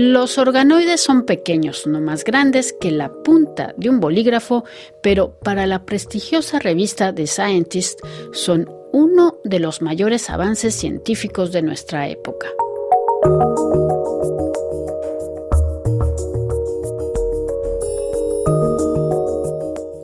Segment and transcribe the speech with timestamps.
[0.00, 4.64] Los organoides son pequeños, no más grandes que la punta de un bolígrafo,
[5.02, 7.98] pero para la prestigiosa revista The Scientist
[8.32, 12.46] son uno de los mayores avances científicos de nuestra época.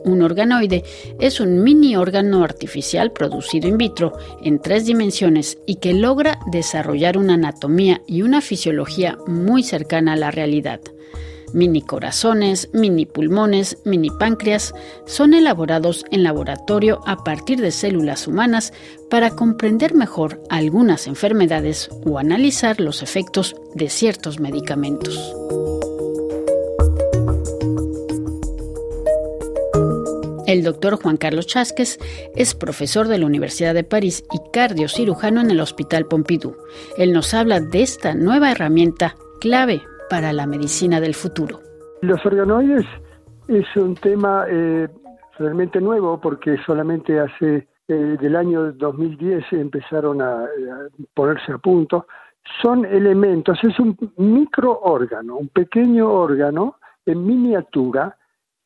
[0.05, 0.83] Un organoide
[1.19, 7.17] es un mini órgano artificial producido in vitro en tres dimensiones y que logra desarrollar
[7.17, 10.79] una anatomía y una fisiología muy cercana a la realidad.
[11.53, 18.73] Mini corazones, mini pulmones, mini páncreas son elaborados en laboratorio a partir de células humanas
[19.09, 25.33] para comprender mejor algunas enfermedades o analizar los efectos de ciertos medicamentos.
[30.47, 31.97] El doctor Juan Carlos Chásquez
[32.35, 36.55] es profesor de la Universidad de París y cardiocirujano en el Hospital Pompidou.
[36.99, 41.61] Él nos habla de esta nueva herramienta clave para la medicina del futuro.
[42.01, 42.85] Los organoides
[43.47, 44.87] es un tema eh,
[45.39, 50.47] realmente nuevo porque solamente hace eh, del año 2010 empezaron a, a,
[51.15, 52.05] ponerse a punto.
[52.61, 56.75] Son elementos, es un microórgano, un pequeño órgano
[57.07, 58.15] en miniatura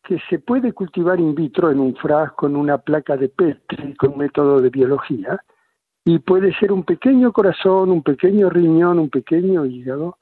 [0.03, 4.17] que se puede cultivar in vitro en un frasco, en una placa de Petri, con
[4.17, 5.39] método de biología,
[6.05, 10.17] y puede ser un pequeño corazón, un pequeño riñón, un pequeño hígado,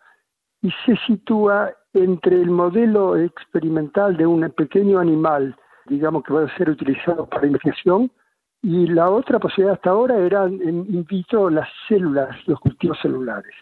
[0.61, 5.55] y se sitúa entre el modelo experimental de un pequeño animal,
[5.85, 8.11] digamos que va a ser utilizado para investigación,
[8.61, 13.53] y la otra posibilidad hasta ahora era in vitro las células, los cultivos celulares.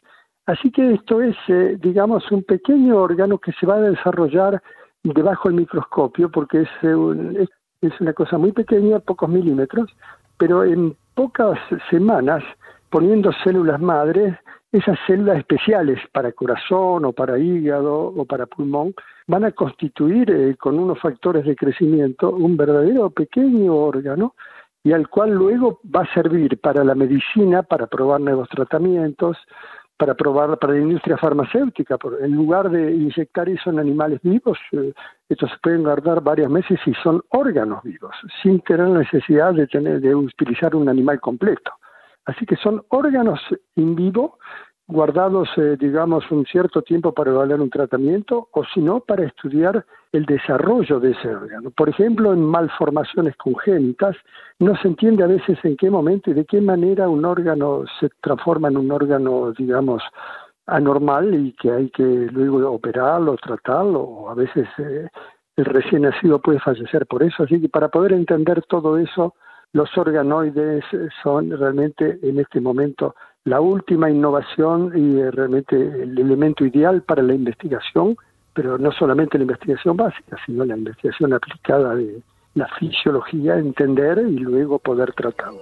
[0.47, 4.61] Así que esto es, eh, digamos, un pequeño órgano que se va a desarrollar
[5.13, 6.67] debajo del microscopio porque eh,
[7.39, 7.49] es,
[7.81, 9.89] es una cosa muy pequeña, pocos milímetros,
[10.37, 12.43] pero en pocas semanas,
[12.89, 14.35] poniendo células madres,
[14.71, 18.93] esas células especiales para corazón o para hígado o para pulmón
[19.27, 24.35] van a constituir eh, con unos factores de crecimiento un verdadero pequeño órgano
[24.83, 29.37] y al cual luego va a servir para la medicina, para probar nuevos tratamientos,
[29.97, 31.97] para probar para la industria farmacéutica.
[32.21, 34.93] En lugar de inyectar eso en animales vivos, eh,
[35.29, 40.01] estos se pueden guardar varios meses y son órganos vivos, sin tener necesidad de, tener,
[40.01, 41.71] de utilizar un animal completo.
[42.25, 43.39] Así que son órganos
[43.75, 44.39] in vivo
[44.87, 49.83] guardados, eh, digamos, un cierto tiempo para evaluar un tratamiento o si no, para estudiar
[50.11, 51.71] el desarrollo de ese órgano.
[51.71, 54.15] Por ejemplo, en malformaciones congénitas,
[54.59, 58.09] no se entiende a veces en qué momento y de qué manera un órgano se
[58.21, 60.03] transforma en un órgano, digamos,
[60.67, 65.07] anormal y que hay que luego operarlo, tratarlo, o a veces eh,
[65.57, 67.43] el recién nacido puede fallecer por eso.
[67.43, 69.33] Así que para poder entender todo eso,
[69.73, 70.83] los organoides
[71.21, 77.21] son realmente en este momento la última innovación y eh, realmente el elemento ideal para
[77.21, 78.17] la investigación,
[78.53, 82.21] pero no solamente la investigación básica, sino la investigación aplicada de
[82.55, 85.59] la fisiología, entender y luego poder tratarlo.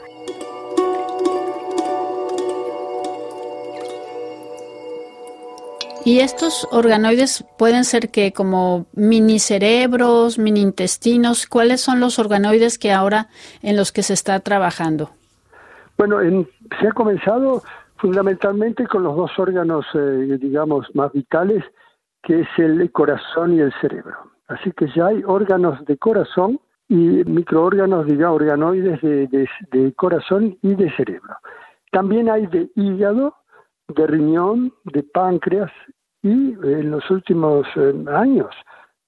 [6.05, 12.77] Y estos organoides pueden ser que como mini cerebros, mini intestinos, ¿cuáles son los organoides
[12.77, 13.27] que ahora
[13.61, 15.11] en los que se está trabajando?
[15.97, 16.47] Bueno, en,
[16.79, 17.61] se ha comenzado
[17.97, 21.63] fundamentalmente con los dos órganos, eh, digamos, más vitales,
[22.21, 24.15] que es el corazón y el cerebro.
[24.47, 30.57] Así que ya hay órganos de corazón y microórganos, digamos, organoides de, de, de corazón
[30.61, 31.35] y de cerebro.
[31.91, 33.35] También hay de hígado,
[33.87, 35.71] de riñón, de páncreas
[36.21, 38.53] y en los últimos eh, años,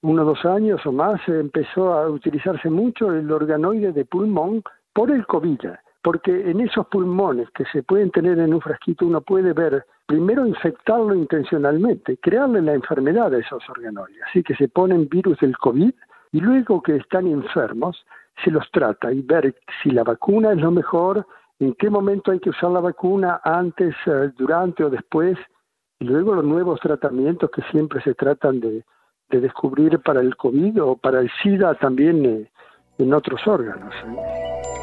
[0.02, 4.62] uno o dos años o más, empezó a utilizarse mucho el organoide de pulmón
[4.92, 5.60] por el COVID
[6.06, 10.46] porque en esos pulmones que se pueden tener en un frasquito uno puede ver, primero
[10.46, 15.90] infectarlo intencionalmente, crearle la enfermedad a esos organoides, así que se ponen virus del COVID
[16.30, 18.06] y luego que están enfermos
[18.44, 21.26] se los trata y ver si la vacuna es lo mejor,
[21.58, 25.36] en qué momento hay que usar la vacuna, antes, eh, durante o después,
[25.98, 28.84] y luego los nuevos tratamientos que siempre se tratan de,
[29.28, 32.50] de descubrir para el COVID o para el SIDA también eh,
[32.98, 33.92] en otros órganos.
[34.06, 34.75] ¿eh?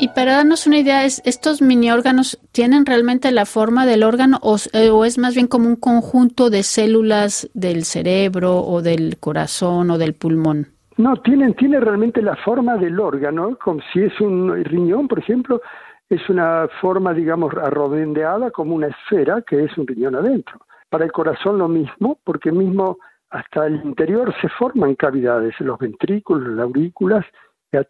[0.00, 4.38] Y para darnos una idea, ¿estos mini órganos tienen realmente la forma del órgano
[4.72, 9.90] eh, o, es más bien como un conjunto de células del cerebro o del corazón
[9.90, 10.68] o del pulmón?
[10.96, 15.60] No, tienen, tiene realmente la forma del órgano, como si es un riñón, por ejemplo,
[16.08, 20.60] es una forma, digamos, arrodondeada como una esfera que es un riñón adentro.
[20.88, 22.96] Para el corazón lo mismo, porque mismo
[23.28, 27.26] hasta el interior se forman cavidades, los ventrículos, las aurículas,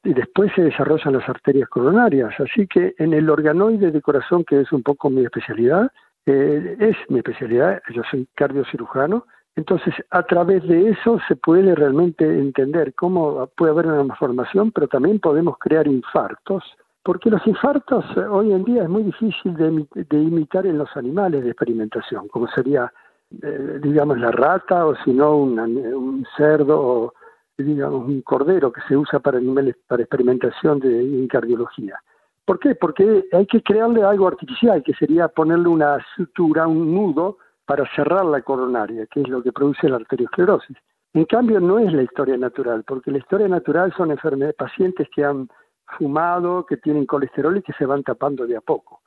[0.04, 2.38] y después se desarrollan las arterias coronarias.
[2.38, 5.90] Así que en el organoide de corazón, que es un poco mi especialidad,
[6.26, 9.24] eh, es mi especialidad, yo soy cardiocirujano,
[9.56, 14.86] entonces a través de eso se puede realmente entender cómo puede haber una malformación, pero
[14.86, 16.62] también podemos crear infartos,
[17.02, 21.42] porque los infartos eh, hoy en día es muy difícil de, imitar en los animales
[21.42, 22.92] de experimentación, como sería,
[23.42, 27.14] eh, digamos, la rata o si no un cerdo o
[27.62, 31.98] digamos, un cordero que se usa para animales, para experimentación de, en cardiología.
[32.44, 32.74] ¿Por qué?
[32.74, 38.24] Porque hay que crearle algo artificial, que sería ponerle una sutura, un nudo, para cerrar
[38.24, 40.76] la coronaria, que es lo que produce la arteriosclerosis.
[41.12, 45.24] En cambio, no es la historia natural, porque la historia natural son enfermedades, pacientes que
[45.24, 45.48] han
[45.98, 49.00] fumado, que tienen colesterol y que se van tapando de a poco.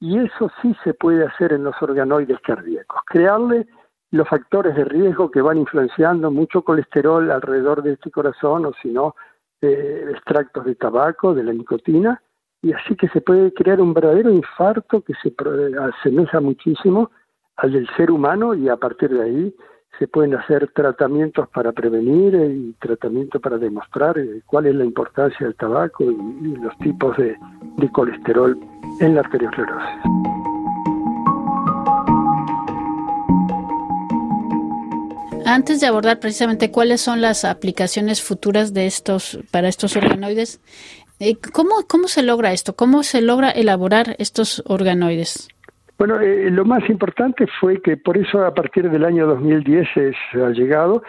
[0.00, 3.66] Y eso sí se puede hacer en los organoides cardíacos, crearle
[4.10, 8.88] los factores de riesgo que van influenciando mucho colesterol alrededor de este corazón o si
[8.88, 9.14] no,
[9.62, 12.20] eh, extractos de tabaco, de la nicotina,
[12.62, 15.32] y así que se puede crear un verdadero infarto que se
[15.80, 17.10] asemeja muchísimo
[17.56, 19.54] al del ser humano y a partir de ahí
[19.98, 25.46] se pueden hacer tratamientos para prevenir y tratamientos para demostrar eh, cuál es la importancia
[25.46, 27.36] del tabaco y, los tipos de,
[27.76, 28.58] de colesterol
[29.00, 30.49] en la arteriosclerosis.
[35.50, 40.60] Antes de abordar precisamente cuáles son las aplicaciones futuras de estos para estos organoides,
[41.18, 42.76] eh, ¿cómo, cómo se logra esto?
[42.76, 45.48] ¿Cómo se logra elaborar estos organoides?
[45.98, 50.40] Bueno, eh, lo más importante fue que por eso a partir del año 2010 se
[50.40, 51.02] ha llegado,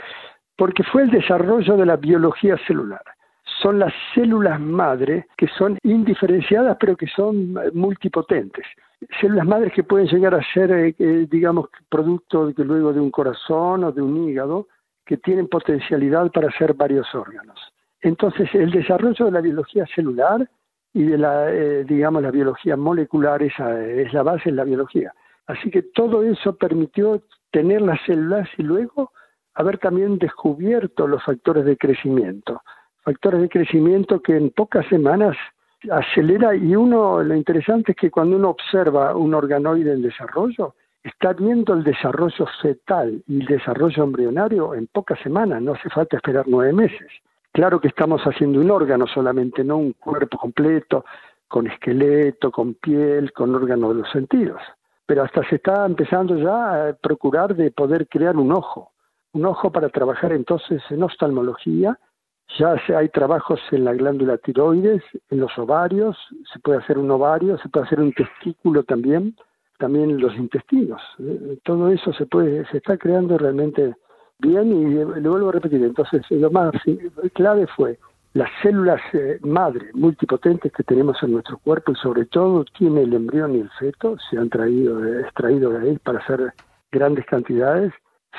[0.58, 3.04] porque fue el desarrollo de la biología celular.
[3.62, 8.66] Son las células madre que son indiferenciadas pero que son multipotentes
[9.20, 13.12] células madres que pueden llegar a ser, eh, eh, digamos, producto de, luego de un
[13.12, 14.68] corazón o de un hígado,
[15.06, 17.60] que tienen potencialidad para ser varios órganos.
[18.02, 20.48] Entonces, el desarrollo de la biología celular
[20.94, 25.14] y de la, eh, digamos, la biología molecular es, es la base de la biología.
[25.48, 29.12] Así que todo eso permitió tener las células y luego
[29.54, 32.62] haber también descubierto los factores de crecimiento.
[33.04, 35.36] Factores de crecimiento que en pocas semanas
[35.90, 41.34] acelera y uno, lo interesante es que cuando uno observa un organoide en desarrollo, está
[41.34, 46.46] viendo el desarrollo fetal y el desarrollo embrionario en pocas semanas, no hace falta esperar
[46.48, 47.08] nueve meses.
[47.52, 51.04] Claro que estamos haciendo un órgano solamente, no un cuerpo completo,
[51.48, 54.62] con esqueleto, con piel, con órgano de los sentidos.
[55.06, 58.92] Pero hasta se está empezando ya a procurar de poder crear un ojo,
[59.34, 62.00] un ojo para trabajar entonces en oftalmología
[62.58, 66.18] ya hay trabajos en la glándula tiroides, en los ovarios,
[66.52, 69.36] se puede hacer un ovario, se puede hacer un testículo también,
[69.78, 71.02] también los intestinos.
[71.20, 73.96] Eh, todo eso se puede, se está creando realmente
[74.40, 75.84] bien y lo vuelvo a repetir.
[75.84, 76.72] Entonces, lo más
[77.34, 77.98] clave fue
[78.34, 83.14] las células eh, madre multipotentes que tenemos en nuestro cuerpo y sobre todo tiene el
[83.14, 86.54] embrión y el feto, se han traído, extraído de ahí para hacer
[86.92, 87.94] grandes cantidades,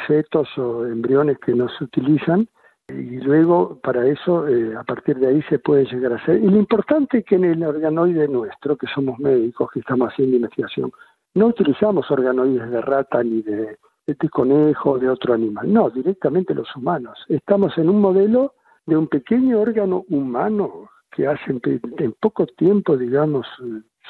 [0.06, 2.49] fetos o embriones que no se utilizan
[2.88, 6.43] y luego para eso eh, a partir de ahí se puede llegar a hacer.
[6.43, 10.37] Y lo importante es que en el organoide nuestro, que somos médicos, que estamos haciendo
[10.37, 10.93] investigación,
[11.34, 16.55] no utilizamos organoides de rata ni de, de conejo o de otro animal, no, directamente
[16.55, 17.19] los humanos.
[17.29, 18.55] Estamos en un modelo
[18.86, 23.46] de un pequeño órgano humano que hace en, poco tiempo, digamos,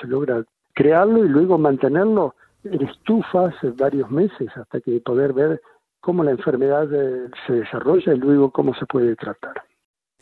[0.00, 5.60] se logra crearlo y luego mantenerlo en estufas varios meses hasta que poder ver
[6.02, 9.62] cómo la enfermedad eh, se desarrolla y luego cómo se puede tratar.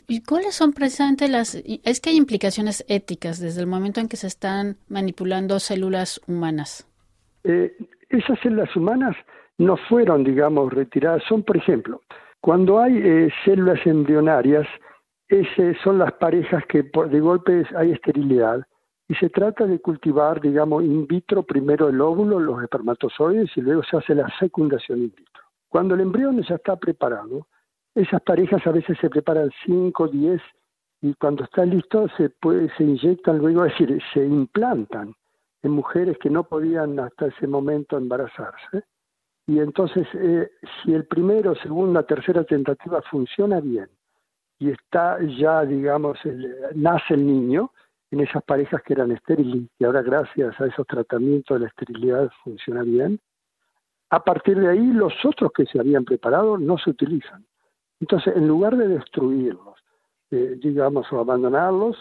[0.07, 1.55] ¿Y cuáles son precisamente las...
[1.55, 6.87] Es que hay implicaciones éticas desde el momento en que se están manipulando células humanas?
[7.43, 7.75] Eh,
[8.09, 9.15] esas células humanas
[9.57, 11.23] no fueron, digamos, retiradas.
[11.27, 12.01] Son, por ejemplo,
[12.41, 14.67] cuando hay eh, células embrionarias,
[15.29, 18.65] ese son las parejas que por, de golpe hay esterilidad
[19.07, 23.81] y se trata de cultivar, digamos, in vitro primero el óvulo, los espermatozoides y luego
[23.83, 25.30] se hace la fecundación in vitro.
[25.71, 27.47] Cuando el embrión ya está preparado,
[27.95, 30.41] esas parejas a veces se preparan 5, 10
[31.01, 35.15] y cuando está listo se, puede, se inyectan luego, es decir, se implantan
[35.63, 38.83] en mujeres que no podían hasta ese momento embarazarse.
[39.47, 40.51] Y entonces, eh,
[40.83, 43.87] si el primero, segunda, tercera tentativa funciona bien
[44.59, 46.19] y está ya, digamos,
[46.75, 47.71] nace el niño
[48.11, 52.29] en esas parejas que eran estériles y ahora gracias a esos tratamientos de la esterilidad
[52.43, 53.21] funciona bien,
[54.11, 57.45] a partir de ahí, los otros que se habían preparado no se utilizan.
[58.01, 59.79] Entonces, en lugar de destruirlos,
[60.31, 61.97] eh, digamos, o abandonarlos,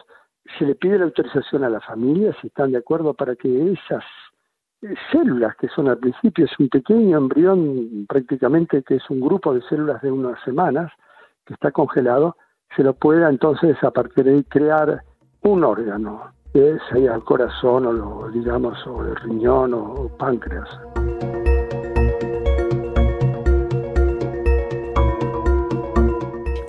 [0.58, 4.02] se le pide la autorización a la familia, si están de acuerdo, para que esas
[4.82, 9.54] eh, células, que son al principio es un pequeño embrión prácticamente, que es un grupo
[9.54, 10.90] de células de unas semanas,
[11.46, 12.36] que está congelado,
[12.74, 15.04] se lo pueda entonces a partir de ahí crear
[15.42, 20.68] un órgano, que sea el corazón o lo, digamos o el riñón o páncreas.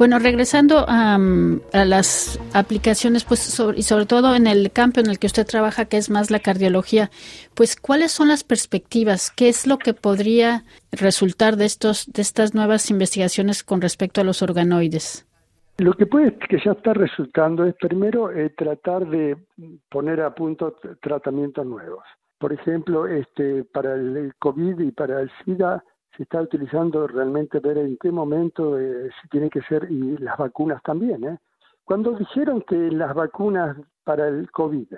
[0.02, 1.20] Bueno, regresando a,
[1.86, 5.98] las aplicaciones, pues y sobre todo en el campo en el que usted trabaja, que
[5.98, 7.12] es más la cardiología,
[7.54, 9.30] pues ¿cuáles son las perspectivas?
[9.30, 14.24] ¿Qué es lo que podría resultar de estos de estas nuevas investigaciones con respecto a
[14.24, 15.28] los organoides?
[15.78, 19.38] Lo que puede que ya está resultando es primero eh, tratar de
[19.88, 22.04] poner a punto tratamientos nuevos.
[22.40, 25.84] Por ejemplo, este para el COVID y para el SIDA
[26.16, 30.38] se está utilizando realmente ver en qué momento eh, se tiene que ser, y las
[30.38, 31.24] vacunas también.
[31.24, 31.38] ¿eh?
[31.84, 34.94] Cuando dijeron que las vacunas para el COVID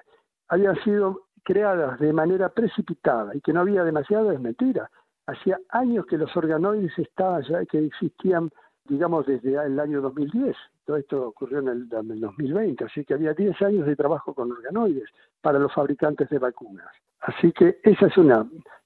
[0.49, 4.89] habían sido creadas de manera precipitada y que no había demasiado, es mentira.
[5.27, 8.49] Hacía años que los organoides estaban ya, que existían,
[8.85, 10.55] digamos, desde el año 2010.
[10.85, 15.09] Todo esto ocurrió en el, 2020, así que había 10 años de trabajo con organoides
[15.41, 16.89] para los fabricantes de vacunas.
[17.21, 18.45] Así que esa es una.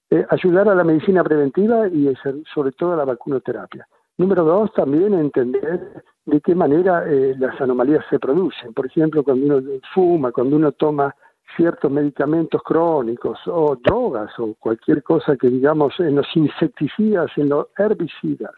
[0.10, 2.14] Eh, ayudar a la medicina preventiva y
[2.54, 3.86] sobre todo a la vacunoterapia.
[4.18, 8.74] Número dos, también entender de qué manera eh, las anomalías se producen.
[8.74, 11.14] Por ejemplo, cuando uno fuma, cuando uno toma
[11.58, 17.68] ciertos medicamentos crónicos o drogas o cualquier cosa que digamos en los insecticidas, en los
[17.78, 18.52] herbicidas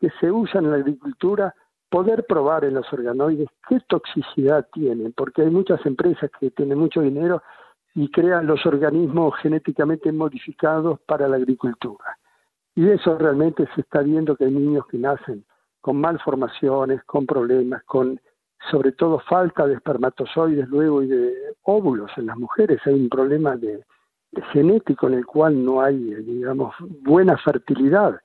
[0.00, 1.54] que se usan en la agricultura,
[1.90, 7.00] poder probar en los organoides qué toxicidad tienen, porque hay muchas empresas que tienen mucho
[7.00, 7.42] dinero
[7.98, 12.16] y crean los organismos genéticamente modificados para la agricultura.
[12.76, 15.44] Y eso realmente se está viendo que hay niños que nacen
[15.80, 18.20] con malformaciones, con problemas, con
[18.70, 22.78] sobre todo falta de espermatozoides luego y de óvulos en las mujeres.
[22.86, 23.84] Hay un problema de,
[24.52, 28.20] genético en el cual no hay, digamos, buena fertilidad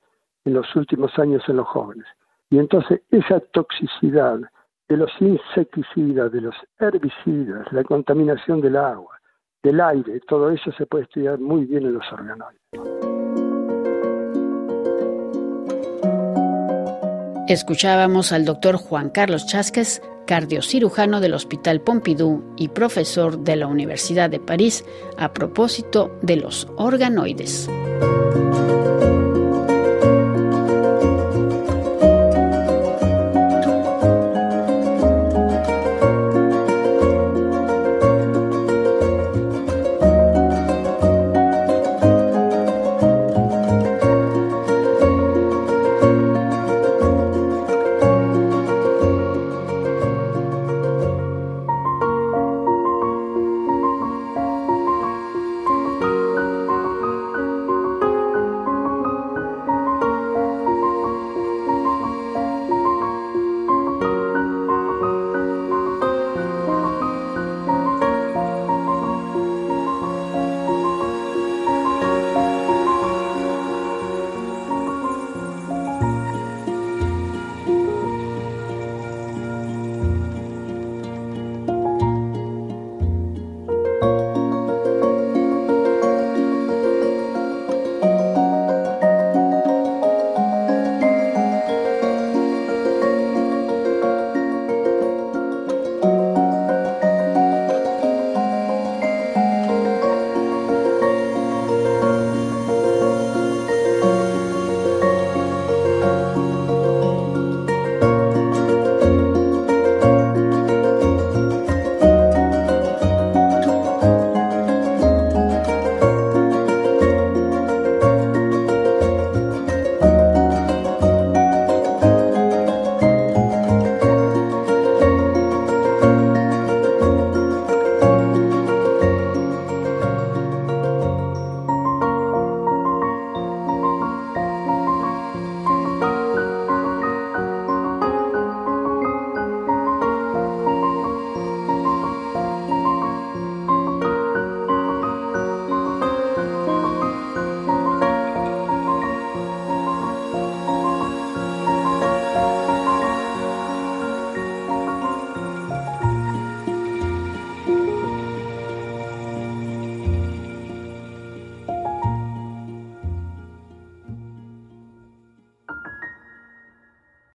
[0.45, 2.05] en los últimos años en los jóvenes.
[2.51, 4.39] Y entonces esa toxicidad
[4.87, 9.17] de los insecticidas, de los herbicidas, la contaminación del agua,
[9.63, 12.59] del aire, todo eso se puede estudiar muy bien en los organoides.
[17.47, 24.29] Escuchábamos al doctor Juan Carlos Chásquez, cardiocirujano del Hospital Pompidou y profesor de la Universidad
[24.29, 24.85] de París,
[25.17, 27.69] a propósito de los organoides.